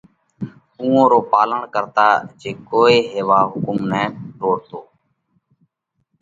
اُوئون 0.79 1.03
رو 1.11 1.19
پالڻ 1.31 1.61
ڪرتا 1.73 2.07
جي 2.39 2.51
ڪوئي 2.69 2.97
ھيوا 3.11 3.39
حُڪم 3.51 3.77
نئہ 3.89 4.03
ٽوڙتو 4.37 4.79